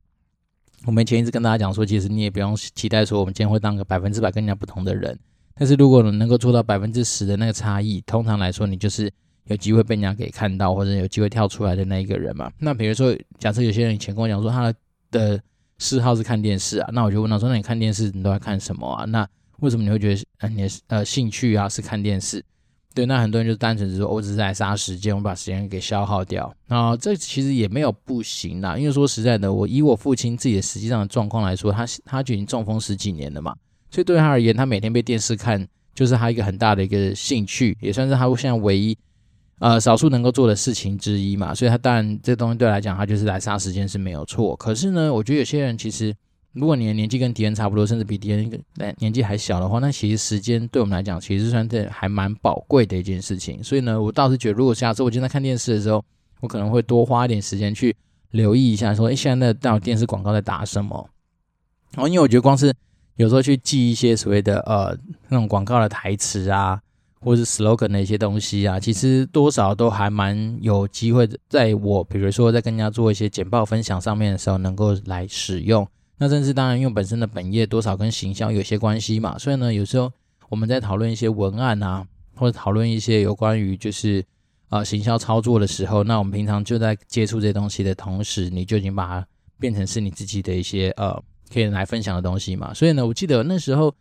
[0.85, 5.17] 我们前一次跟大家讲说，其实你也不用期待说我们今天会当个百分之百跟人家不同的人，
[5.55, 9.11] 但是如果你能够做到百分之十的那个差异，通常来说你就是
[9.45, 12.51] 有机会被人家给看到，或者有机会跳出来的那一个人嘛。
[12.59, 14.73] 那比如说，假设有些人以前跟我讲说他
[15.11, 15.41] 的
[15.79, 19.05] 嗜好是看电视啊，那我就问他说，那你看电视你都在看什么啊？
[19.05, 19.27] 那
[19.59, 22.43] 为什么你会觉得呃你的呃兴趣啊是看电视？
[22.95, 26.52] 对，那很多人就单纯只说，我只是在杀时间，我把时间给消耗掉。
[26.67, 33.56] 那这其实也没有不行啦，因为说实在的，我以我父亲自己的实际上的状况来说，他他就已经中风十几年了嘛，
[33.91, 38.97] 所以对他而言，他每天被电视看就是他一个很大的一个兴趣，也算是他现在唯一
[39.60, 41.54] 呃少数能够做的事情之一嘛。
[41.54, 44.56] 所以他当然这东西对他来讲，他就是来杀时间是没有错。
[44.56, 46.13] 可是呢，我觉得有些人其实。
[46.59, 48.63] 如果你的年纪跟敌人差不多，甚至比敌人
[48.97, 53.63] 年纪还小的话，那其实时间对我们来讲，其实算是还蛮宝贵的一件事情。
[53.63, 56.03] 所以呢，我倒是觉得，如果下次我今天在看电视的时候，
[56.41, 57.95] 我可能会多花一点时间去
[58.31, 61.09] 留意一下，说，哎，现在那到电视广告在打什么？
[61.93, 62.73] 然后，因为我觉得光是
[63.15, 64.97] 有时候去记一些所谓的呃
[65.29, 66.79] 那种广告的台词啊，
[67.21, 75.87] 或者是 slogan 的一些东西啊，其实多少都还蛮有机会，在我比如说在跟人家做一些简报分享上面的时候，能够来使用。
[76.21, 80.12] 那甚至当然，因为本身的本业多少跟行销有些关系嘛，所以呢，有时候
[80.49, 82.05] 我们在讨论一些文案啊，
[82.36, 84.21] 或者讨论一些有关于就是
[84.67, 89.25] 呃行销操作的时候，那我们平常就在接触这些东西的同时，你就已经把它
[89.58, 91.17] 变成是你自己的一些呃
[91.53, 92.73] 可以来分享的东西嘛。
[92.73, 93.95] 所以呢，我记得那时候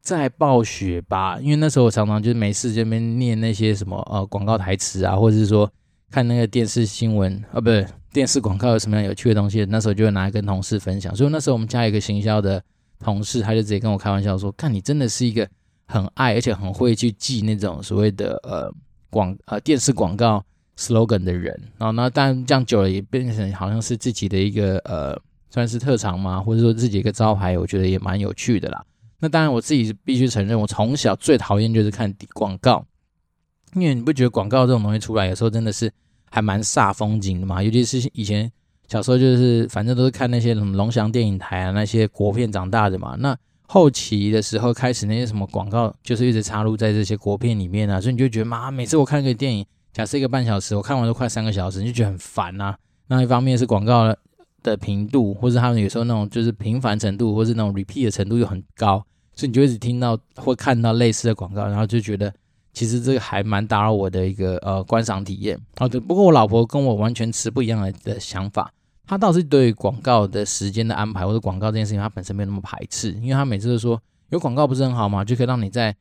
[0.00, 5.70] 在暴雪吧，因为那时候我常常就是没事这边念那些什么呃广告台词啊，或者是说
[6.10, 7.86] 看那个电视新闻啊，不是。
[8.12, 9.64] 电视广告有什么样有趣的东西？
[9.64, 11.14] 那时候就会拿来跟同事分享。
[11.16, 12.62] 所以那时候我们家一个行销的
[12.98, 15.48] 同事，他就直接跟我开玩笑说：“看你真的是一个
[15.86, 18.72] 很爱而且很会去记那种所谓的呃
[19.10, 20.44] 广呃电视广告
[20.76, 25.18] slogan 的人。”然后呢，但这样久了也变成好像是自己的一个呃
[25.50, 28.84] 算是特长嘛，或者说自己一个招牌，我觉得也蛮有趣的啦。
[29.20, 32.84] 那当然我自己必须承认，我从小最讨厌就是看广告，
[33.74, 35.92] 因为你不觉得广告这种东西出来有时候真的是
[36.32, 37.62] 还蛮煞风景的嘛？
[37.62, 38.50] 尤其是以前。
[38.88, 43.16] 小时候就是反正都是看那些什么龙翔电影台啊，那些国片长大的嘛。
[43.20, 49.64] 那后期的时候开始那些什么广告，就是一直插入在这些国片里面啊，所以你就觉得妈，每次我看一个电影，
[49.94, 52.76] 假设一个半小时，我看完都快三个小时，你就觉得很烦啊。
[53.06, 54.14] 那一方面是广告
[54.62, 59.02] 的频度，或是他们有时候那种就是频繁程度，或是那种 repeat 的程度又很高，
[59.34, 62.30] 所以你就一直听到或看到类似的广告，然后就觉得
[62.72, 65.58] 其实这个还蛮打扰我的一个呃观赏体验。
[65.76, 68.72] 好的，不过我老婆跟我完全持不一样的的想法。
[69.06, 75.24] 她倒是对广告的时间的安排或者广告这件事情，她本身没有那么排斥，因为她每次都说有广告不是很好嘛？
[75.24, 75.94] 就可以让你在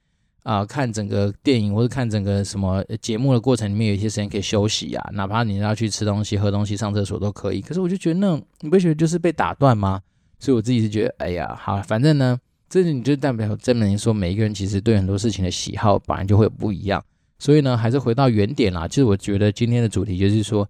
[0.44, 7.62] 啊、看整个电影或者看整个什么节目的过程里面有一些时间可以休息啊，哪怕你要去吃东西、喝东西、上厕所都可以。
[7.62, 10.02] 可是我就觉得那你不觉得就是被打断吗？
[10.40, 12.40] 所以我自己是觉得，哎呀，好，反正呢，
[12.72, 17.04] 这你就代表证明说每一个人其实对很多事情的喜好本来就会不一样。
[17.38, 18.88] 所以呢，还是回到原点啦。
[18.88, 20.68] 其实我觉得今天的主题就是说。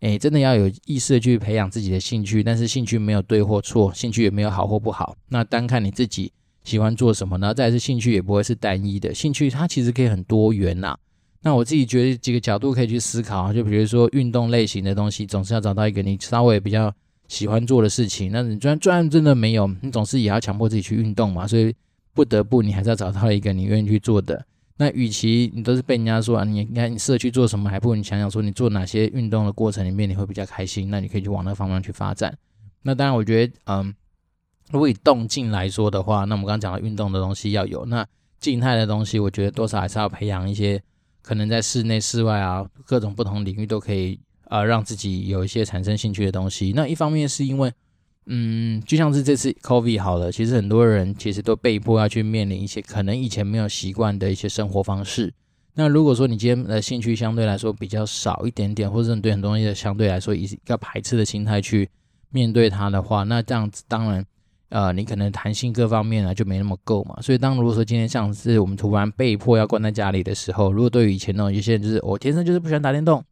[0.00, 5.16] 诶，真的要有意识的去培养自己的兴趣，但是兴趣没有对或错，兴趣也没有好或不好。
[5.30, 6.30] 那单看你自己
[6.62, 7.54] 喜欢做什么呢？
[7.54, 10.94] 再来是兴趣也不会是单一的，兴趣它其实可以很多元呐。
[11.40, 16.94] 那我自己觉得几个角度可以去思考，就比如说运动类型的东西，总是要找到一个你稍微比较
[17.28, 18.30] 喜欢做的事情。
[18.32, 21.74] 那你虽然虽然真的没有，你总是也要强迫自己去运动嘛，所以
[22.12, 24.44] 不得不你还是要找到一个你愿意去做的。
[24.76, 32.36] 那与其你都是被人家说啊，你应该你适合去做什么，还不如你想想说，你做哪些运动的过程里面你会比较开心，那你可以去往那个方向去发展。
[32.82, 33.94] 那当然，我觉得，嗯，
[34.72, 38.04] 如果以动静来说的话，那我们刚刚讲到运动的东西要有，那
[38.40, 40.82] 静态的东西，我觉得多少还是要培养一些，
[41.22, 46.72] 可能在室内、室外啊，各种不同领域都可以，呃，让自己有一些产生兴趣的东西。
[46.74, 47.72] 那一方面是因为。
[48.26, 55.30] 嗯，就像是这次 COVID 好了，其实很多人其实都被迫要去面临一些可能以前没有习惯的一些生活方式。
[55.74, 61.86] 那如果说你今天的兴趣相对来说比较少一点点，或者是对很多东西的相对来说以一个排斥的心态去
[62.30, 64.24] 面对它的话，那这样子当然，
[64.70, 67.20] 呃，你可能弹性各方面啊就没那么够嘛。
[67.20, 73.22] 所以当如果说今天像是我们突然被迫要关在家里的时候，如果对于以前那种有些人就是我天生就是不喜欢打电动，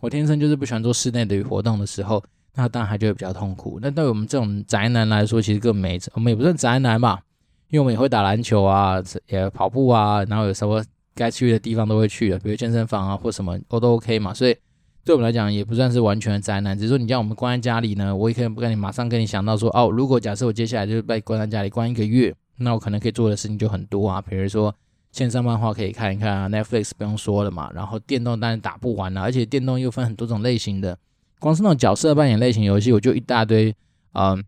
[0.00, 2.22] 我天生就是不喜欢做室内的活动的时候。
[2.52, 3.78] 那当然就会比较痛苦。
[3.80, 7.22] 那对我们这种宅男来说，其实更没，我们也不算宅男吧，
[7.68, 10.84] 因为我们也会打篮球啊，也跑步啊，然后有什么
[11.14, 14.34] 该去的地方都会去的，比如健身房啊或什么，我都 OK 嘛。
[14.34, 14.56] 所以
[15.04, 16.76] 对我们来讲，也不算是完全的宅男。
[16.76, 24.74] 只是说你叫我们关在家里呢，我也可以不跟你马上跟你想到说，哦，如果假设我接下来就是被关在家里关一个月，那我可能可以做的事情就很多啊，比如说
[25.12, 30.96] 线上漫画可以看一看啊，Netflix 不用说了嘛，然后电动当然打不完了，而且电动又分很多种类型的。
[31.38, 33.74] 光是那种角色扮演类型游戏，我就一大堆，
[34.12, 34.44] 嗯，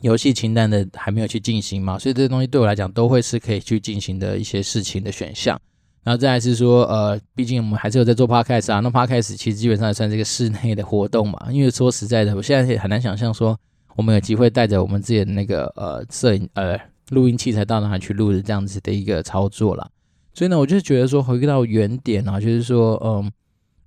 [0.00, 5.60] 游戏清单的还没有去进行嘛，所以这些东西对我来讲都会是可以去进行的一些事情的选项。
[6.04, 11.48] 然后再来是说，呃，毕竟我们还是有在做 podcast 啊，那 podcast 其实基本上也算是一个室内的活动嘛。
[11.50, 13.58] 因为说实在的，我现在也很难想象说
[13.94, 16.78] 我们有机会带着我们自己的那个呃摄影呃
[17.10, 19.88] 录音器材到哪里去录的这样子的一个操作啦。
[20.34, 23.30] 所以呢，我就觉得说回归到原点啊，就是说，嗯。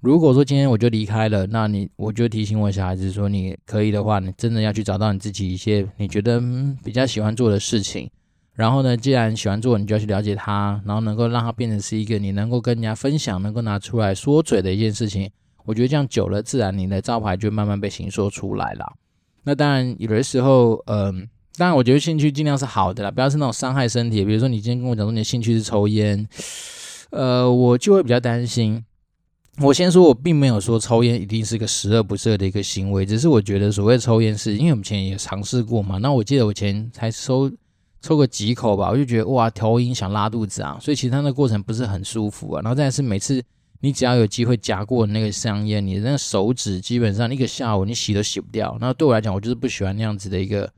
[0.02, 6.42] 如果说今天我就离开了，那你我就提醒我小孩子说，你可以的话，你真的要去找到你自己一些你觉得
[6.84, 8.10] 比较喜欢做的事情。
[8.56, 15.30] 然后呢，既然喜欢做，你就要去了解它，然后能够让它变成是一个你能够跟人家分享、能够拿出来说嘴的一件事情。
[15.66, 18.94] 我觉得这样久了，自然你的招牌就慢慢被形塑出来了。
[19.44, 24.24] 那当然，有的时候，嗯，当然我觉得兴趣尽量是好的啦，不要是那种伤害身体。
[24.24, 26.28] 比如说，你今天跟我讲说你的兴趣是抽烟，
[27.12, 28.84] 呃，我就会比较担心。
[29.60, 35.98] 我先说，我并没有说抽烟一定是个十恶不赦的一个行为，只是我觉得所谓抽烟是因为我们前也尝试过嘛。
[35.98, 37.52] 那我记得我前才抽
[38.02, 42.62] 抽个几口吧，我就觉得哇，头晕想拉肚子啊，所以其实它的过程不是很舒服啊。
[42.64, 43.44] 然后再是每次
[43.82, 48.78] 你只要有机会夹过那个香烟，你的那个手指基本上一个下午你洗都洗不掉。
[48.80, 50.72] 那对我来讲，我就是不喜欢那样子的一个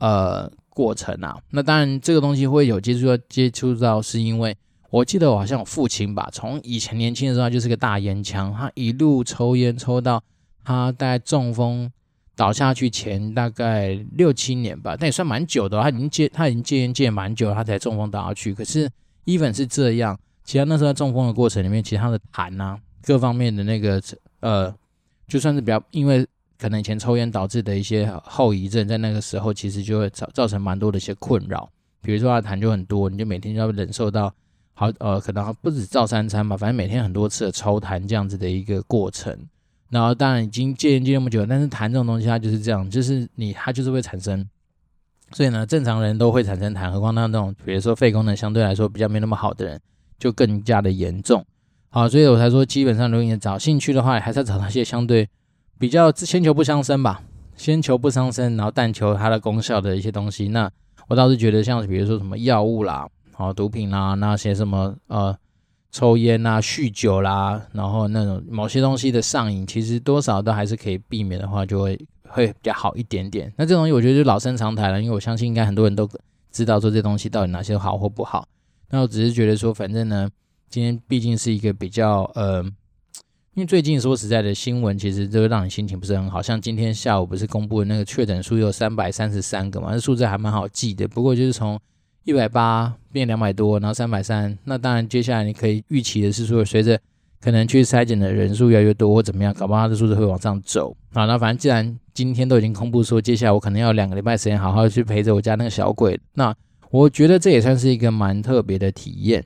[0.00, 1.38] 呃过程啊。
[1.50, 4.56] 那当然这个东西会有接触到接触到，是因为。
[4.92, 10.20] 我记得我好像我父亲吧，从以前年轻的时候他就是个大烟枪，他一路抽烟抽到
[10.64, 11.88] 他大概中风
[12.34, 15.80] 倒下去前大概六七年吧，但也算蛮久的。
[15.80, 18.52] 他已经戒他已经戒烟戒蛮久了，他才中风倒下去。
[18.52, 18.90] 可是
[19.26, 24.02] even 是这样，其实那时候在中风的过程里面，其实他的痰啊各方面的那个
[24.40, 24.74] 呃，
[25.28, 26.26] 就算是比较因为
[26.60, 31.68] 可能以前抽烟导致的一些后遗症，在那个时候其实就会造造成蛮多的一些困扰。
[32.02, 34.32] 比如说他痰就很多，你就每天就要忍受到
[34.74, 39.36] 好呃，可能不止照三餐吧，反正每天很多次的抽痰这样子的一个过程。
[39.88, 44.48] 然后当然已经戒烟戒那么久，但是痰这种东西它就是这样，就是你它就是会产生。
[45.32, 49.80] 所以呢，正常人都会产生痰，何况那那种比如说肺功能相对来说比较没那么好的人，
[50.18, 51.44] 就更加的严重。
[51.88, 55.28] 好，所以我才说，基本上如果你找兴趣的话，还是要找那些相对
[55.80, 57.22] 比较先求不伤身吧，
[57.56, 60.48] 先求不伤身，然后但求它的功效的一些东西。
[60.48, 60.70] 那
[61.08, 65.34] 我倒是觉得，像比如说什么药物啦，好毒品啦，那些什么呃
[65.90, 73.50] 抽烟啦、酗酒啦，然后那种某些东西的上瘾，其实多少都还是可以避免的话，就会会比较好一点点。
[73.56, 76.06] 那这东西我觉得就老生常谈了，因为我相信应该很多人都
[76.52, 78.46] 知道说这东西到底哪些好或不好。
[78.90, 80.28] 那我只是觉得说，反正呢。
[80.72, 82.64] 今天毕竟是一个比较呃，
[83.60, 86.40] 因为最近说实在的新闻，其实都会让你心情不是很好。
[86.40, 91.06] 像今天下午不是公布的那个确诊数有三百三十三个嘛，这数字还蛮好记的。
[91.06, 91.78] 不过就是从
[92.24, 96.98] 一百八变两百多，然后三百三，那当然接下来你可以预期的是说，随着
[97.38, 100.96] 可能去筛检的人数越来越多或怎么样，搞不好它的数字会往上走。
[101.12, 106.54] 好，那反正既然今天都已经公布说，接下来我可能要两个礼拜时间好好去陪着我家那个小鬼，那
[106.90, 109.44] 我觉得这也算是一个蛮特别的体验。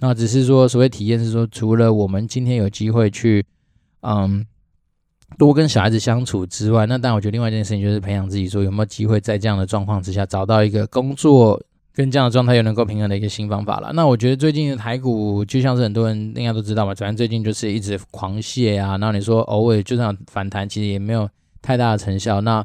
[0.00, 3.42] 那只是说，所谓体验是说，除了我们今天有机会去，
[4.06, 4.44] 嗯，
[5.38, 11.60] 多跟小孩子相处之外，那当然我觉得另外一件事情就是培养自己，说有没有机会在这样的状况之下找到一个工作
[11.94, 13.92] 跟这样的状态又能够平衡的一个新方法了。
[13.94, 21.28] 那我觉得最近的台股就像是很多人应该都知道嘛，反正最近就是一直狂泻啊，然后你说偶尔就这样反弹，其实也没有
[21.62, 22.40] 太大的成效。
[22.40, 22.64] 那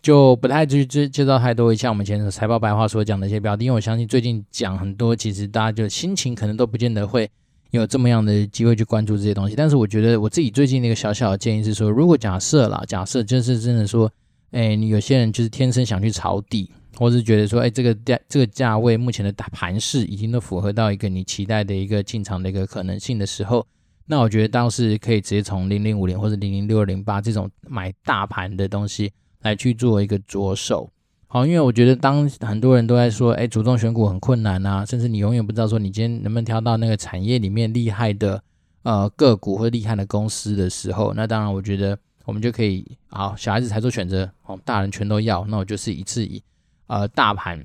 [0.00, 7.28] 就不太去介介绍太多，像我们前的财报白话所讲的一些标的，因为我相信最近讲很多，其实大家就心情可能都不见得会
[7.70, 9.56] 有这么样的机会去关注这些东西。
[9.56, 14.10] 但是我觉得我自己最近的一个小小的建议是说，如果假设啦，假设就是真的说，
[14.50, 23.66] 哎，你有些人就是天生想去抄底，或是觉得说，哎，这个价这个价位目前的大盘势已经都符合到一个你期待的一个进场的一个可能性的时候，
[24.06, 29.12] 那我觉得倒是可以直接从零零五零或者零零六二零八这种买大盘的东西。
[29.42, 30.90] 来去做一个着手，
[31.30, 38.42] 好，因为我觉得当很多人都在说，哎，主动选股很困难啊，甚至你永远不知道说你今天能不能挑到那个产业里面厉害的
[38.82, 46.42] 呃个股或厉害的公司的时候，那当然我觉得我们就可以，好，小孩子才做选择，哦，大人全都要，那我就是一次以
[46.86, 47.62] 呃大盘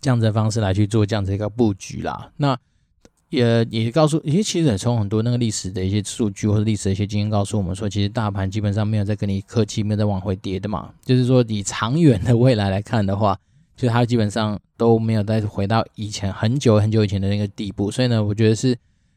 [0.00, 2.56] 这样子的方式来去做这样子一个布局啦，那。
[3.30, 10.90] 也也告诉，也其实也从很多那个历史的一些数据或者历史的一些经验告诉我们说，其实大盘基本上没有在跟你客气，没有在往回跌的嘛。
[11.04, 13.38] 就是说，以长远的未来来看的话，
[13.76, 17.90] 就它基本上都没有再回到以前很久很久以前的那个地步。
[17.90, 18.74] 所以呢，我觉得是，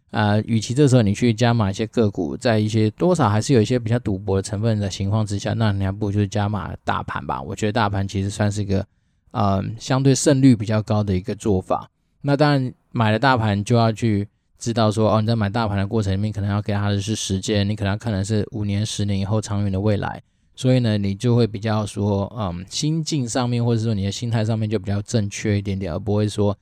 [0.10, 7.41] 呃，与其这时候你去加码一些个股，在一些多少还是有一些比较赌博的成分的情况之下，那你还不如就是加码大盘吧。
[7.41, 8.86] 我觉得大盘其实算是一个，
[9.32, 11.89] 呃，相对胜率比较高的一个做法。
[12.21, 12.74] 那当然。
[12.91, 14.27] 买了大盘就要去
[14.58, 20.21] 知道说哦，你在买大盘的过程里面，可能要给他的是时间，你可能要看的是五年、十年以后长远的未来，
[20.56, 26.56] 所以呢，你就会比较说，嗯，心境上面或者说你的心态上面就比较正确一点点，而不会说，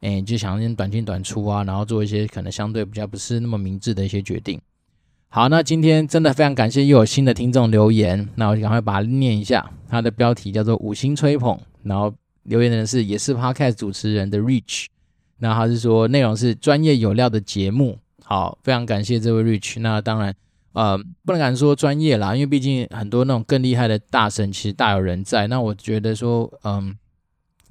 [0.00, 4.60] 哎，就想先短进短出啊，然后做一些可能相对比较不是那么明智的一些决定。
[5.28, 14.86] 好，那今天真的非常感谢又有新的听众留言，那我就赶快把它念一下，它的标题叫做五星吹捧，然后留言的人是也是 Podcast 主持人的 Rich。
[15.38, 19.80] 那他是说内容是专业有料的节目，好，非常感谢这位 Rich。
[19.80, 20.34] 那当然，
[20.72, 25.46] 呃，不能敢说专业啦，因为毕竟很多那种更厉害的大神其实大有人在。
[25.48, 26.96] 那我觉得说，嗯，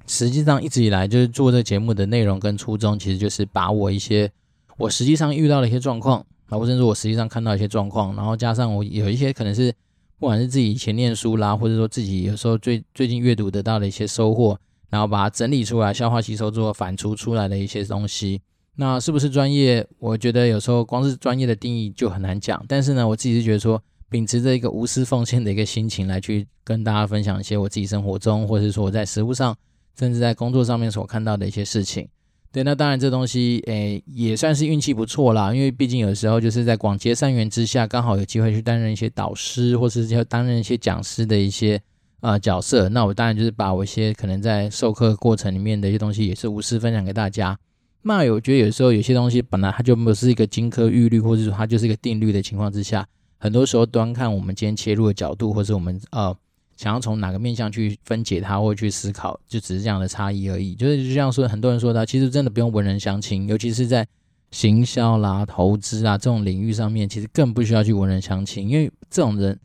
[0.06, 4.30] 实际上一直以来就是做这个节目的内容跟初衷，其实就是把我一些
[4.78, 9.74] 我实际上遇到的一些状况，啊，或者说我实际上看到一些状况，然后加上我有一些可能是
[10.20, 14.56] 不管是自己以前念书啦，或者说自己有时候最最近阅读得到的一些收获。
[14.88, 18.40] 然后把它整理出来，消化吸收之后反刍出来的一些东西，
[18.76, 19.86] 那是不是专业？
[19.98, 22.64] 我觉得有时候光是专业的定义就很难讲。
[22.68, 29.56] 但是呢，我自己是觉得说，秉持着一个无私奉献的一个心情来去跟大家分享一些我自己生活中，或者是说我在食物上，
[29.98, 32.08] 甚至在工作上面所看到的一些事情。
[32.52, 35.52] 对，那当然这东西，诶，也算是运气不错啦。
[35.52, 41.80] 因为毕竟有时候就是在广结善缘之下，刚好有机会去担任一些导师，或是要担任一些讲师的一些。
[42.26, 47.56] 啊、呃，角色，那我当然就是把我一些可能在授课过程里面的一些东西，也是无私分享给大家。
[48.02, 53.06] 那我觉得有时候有些东西本来它就不是一个金科玉律，或者说它就是一个定律的情况之下，
[53.38, 56.36] 很多时候端看我们今天切入的角度，或者我们呃
[56.76, 60.74] 想要从哪个面向去分解它或去思考，就只是这样的差异而已。
[60.74, 64.04] 就是就像说很多人说的，其实真的不用文人相亲，尤其是在
[64.50, 69.56] 行销啦、投资啊这种领域上面，其实更不需要去文人相亲，因为这种人。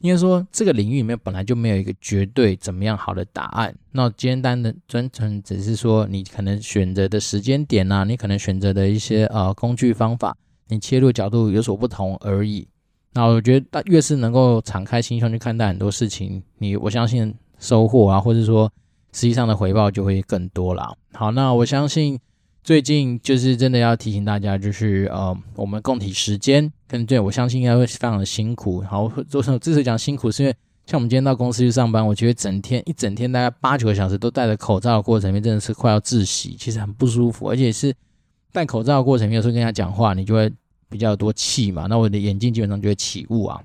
[0.00, 3.74] 应该说这个领域里面本来就没有一个绝对怎么样好的答案。
[3.92, 10.36] 那简单的专程只是说你可能选择的时间点啊，你可能选择的一些呃工具方法，
[10.68, 12.68] 你切入角度有所不同而已。
[13.14, 18.70] 那我觉得，越是能够敞开心胸去看待很多事情，你我相信收获啊，或者说
[19.12, 20.94] 实际上的回报就会更多了。
[21.14, 22.20] 好，那我相信
[22.66, 28.80] 最近就是真的要提醒大家，就是呃，我们共体时间，跟对我相信应该会非常的辛苦。
[28.80, 29.58] 好，做什么？
[29.60, 37.94] 之所以讲辛苦，是因为像我们今天到公司去上班，我觉得整天一整天大概八九个小时都戴着口罩的过程里面，真的是快要窒息，其实很不舒服，而且是
[38.50, 40.52] 戴口罩的过程里面，有时候跟他讲话，你就会。
[40.88, 43.60] 比较多气嘛，那我的眼镜基本上就会起雾啊，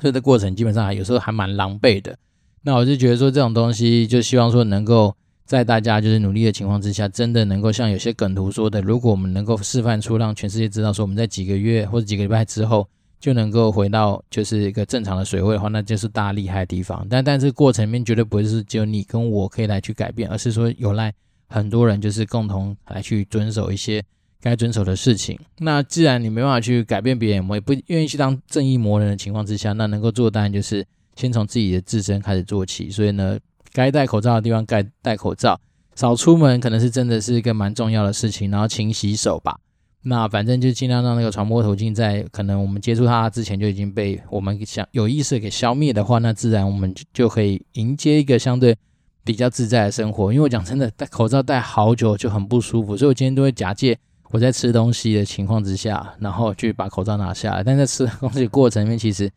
[0.00, 2.16] 所以这过程基本上还有时候还蛮狼狈的。
[2.62, 5.14] 那我就觉得说这种东西，就希望说能够
[5.50, 12.88] 在大家就是努力的情况之下，真的能够像有些梗图说的，如果我们能够示范出让全世界知道说我们在几个月或者几个礼拜之后
[13.18, 17.04] 就能够回到就是一个正常的水位的话，那就是大厉害的地方。
[17.10, 21.12] 但但这个过程里面绝对不会是只有你跟我可以来去改变，而是说有赖
[21.48, 24.00] 很多人就是共同来去遵守一些。
[24.40, 30.86] 该遵守的事情，那既然你没办法去改变别人，我也不愿意去当正义魔人的情况之下，那能够做的当然就是
[31.16, 32.88] 先从自己的自身开始做起。
[32.88, 33.36] 所以呢，
[33.72, 35.60] 该戴口罩的地方该戴口罩，
[35.94, 38.50] 少出门可能是真的是一个蛮重要的事情。
[38.50, 39.58] 然后勤洗手吧，
[40.02, 48.76] 那反正就尽量让那个传播途径在可能我们接触它之前就已经被我们想有意识给消灭的话，那自然我们就可以迎接一个相对
[49.24, 50.32] 比较自在的生活。
[50.32, 53.98] 因为我讲真的，戴口罩戴好久就很不舒服，所以我今天都会假借。
[54.32, 59.28] 我在吃东西的情况之下，然后去把口罩拿下来，但在吃东西过程里面，其实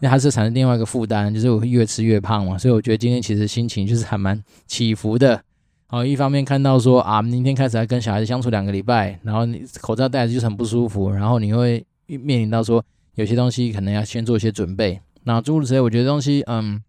[0.00, 2.58] 那还是产生另外一个负担，就是我越吃越胖嘛。
[2.58, 5.42] 所以我觉得今天其实心情就是还蛮起伏的。
[5.86, 12.84] 好，一方面看到说啊，明天开始要跟小孩子相处两个礼拜，然后你口罩戴着就很不舒服，然后你会面临到说
[13.14, 15.00] 有些东西可能要先做一些准备。
[15.24, 16.82] 那诸如此类，我觉得东西，嗯，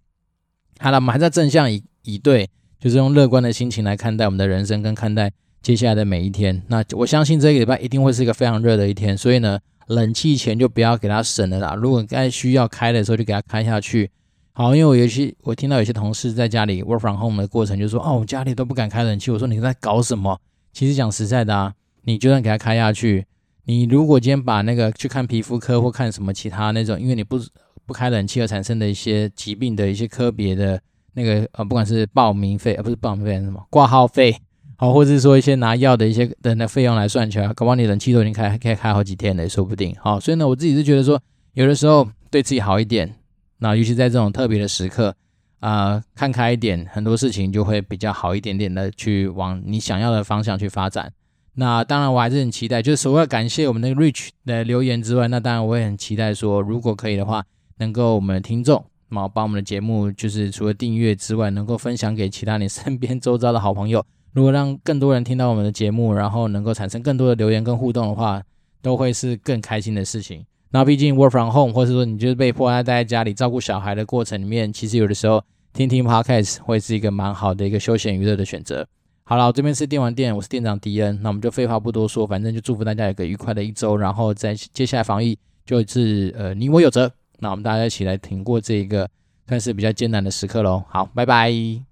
[0.79, 2.49] 好了，我们还在正向以以对，
[2.79, 5.31] 就是用乐观的心情来看待我们的人生跟看待。
[5.61, 9.59] 接下来的每一天，那我相信这个礼拜一定会是一个非常热的一天，所以呢，
[9.91, 11.75] 冷气钱就不要给他省了啦。
[11.75, 14.09] 如果该需要开的时候，就给他开下去。
[14.53, 19.31] 好，因为我有些我听到有些同事在家里 work from home 的过程，就说哦，我家里都不敢开冷气。
[19.31, 20.39] 我说你在搞什么？
[20.73, 21.73] 其实讲实在的啊，
[22.03, 23.25] 你就算给他开下去，
[23.65, 27.39] 你如果今天把那个去看皮肤科或看什么其他那种，因为你不
[27.85, 30.81] 不开冷气而产生的一些疾病的一些科别的
[31.13, 34.35] 那个呃，不管是报名费而不是报名费什么挂号费。
[34.81, 39.95] 好，或者是说一些拿药的一些的那费用来算起来，搞不好你冷气都已经开，可以开好几天了，说不定。
[40.01, 41.21] 好，所以呢，我自己是觉得说，
[41.53, 43.13] 有的时候对自己好一点，
[43.59, 45.15] 那尤其在这种特别的时刻，
[45.59, 51.13] 啊、看开一点，很多事情就会比较好一点点的去往你想要的方向去发展。
[51.53, 57.43] 那当然，我还是很期待，就是除了感谢我们那个 Rich 的留言之外，那当然我也很期待说，如果可以的话，
[57.77, 64.03] 能够我们的听众，那把我们的节目，就是除了订阅之外，能够分享给其他你身边周遭的好朋友。
[64.33, 68.41] 如果让更多人听到我们的节目，然后能够产生更多的留言跟互动的话，
[68.81, 70.45] 都会是更开心的事情。
[70.71, 78.87] 那毕竟 work from home，或者说你就是被迫要待在家里照顾小孩的过程里面，其实有的时候听听 podcast 会是一个蛮好的一个休闲娱乐的选择。
[79.23, 89.09] 好了，这边是电玩店，我是店长迪恩，那我们就废话不多说，反正就祝福大家有个愉快的一周，然后在接下来防疫就是呃你我有责，那我们大家一起来挺过这一个
[89.47, 90.83] 算是比较艰难的时刻喽。
[90.89, 91.90] 好，拜拜。